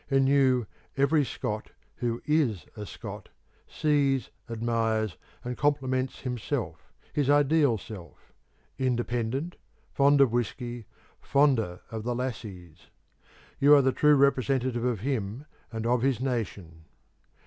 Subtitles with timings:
[0.09, 0.65] In you
[0.97, 3.29] every Scot who is a Scot
[3.67, 8.33] sees, admires, and compliments Himself, his ideal self
[8.79, 9.57] independent,
[9.93, 10.87] fond of whisky,
[11.19, 12.89] fonder of the lassies;
[13.59, 16.85] you are the true representative of him and of his nation.